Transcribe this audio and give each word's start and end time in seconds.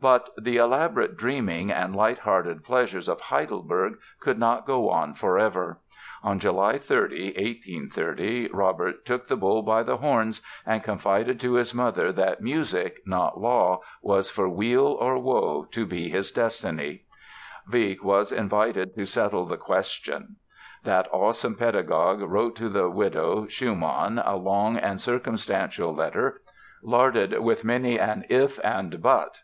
But 0.00 0.30
the 0.40 0.58
elaborate 0.58 1.16
dreamings 1.16 1.72
and 1.72 1.96
light 1.96 2.18
hearted 2.18 2.62
pleasures 2.62 3.08
of 3.08 3.20
Heidelberg 3.20 3.94
could 4.20 4.38
not 4.38 4.64
go 4.64 4.88
on 4.90 5.14
forever. 5.14 5.80
On 6.22 6.38
July 6.38 6.78
30, 6.78 7.32
1830, 7.32 8.50
Robert 8.52 9.04
took 9.04 9.26
the 9.26 9.34
bull 9.34 9.64
by 9.64 9.82
the 9.82 9.96
horns 9.96 10.40
and 10.64 10.84
confided 10.84 11.40
to 11.40 11.54
his 11.54 11.74
mother 11.74 12.12
that 12.12 12.40
music, 12.40 12.98
not 13.06 13.40
law, 13.40 13.80
was 14.00 14.30
for 14.30 14.48
weal 14.48 14.86
or 15.00 15.18
woe 15.18 15.64
to 15.72 15.84
be 15.84 16.08
his 16.08 16.30
destiny. 16.30 17.02
Wieck 17.68 18.04
was 18.04 18.30
invited 18.30 18.94
to 18.94 19.04
settle 19.04 19.46
the 19.46 19.56
question. 19.56 20.36
That 20.84 21.08
awesome 21.12 21.56
pedagogue 21.56 22.20
wrote 22.20 22.54
to 22.56 22.68
the 22.68 22.88
widow 22.88 23.48
Schumann 23.48 24.20
a 24.20 24.36
long 24.36 24.76
and 24.76 25.00
circumstantial 25.00 25.92
letter, 25.92 26.40
larded 26.84 27.40
with 27.40 27.64
many 27.64 27.98
an 27.98 28.26
"if" 28.28 28.60
and 28.64 29.02
"but". 29.02 29.40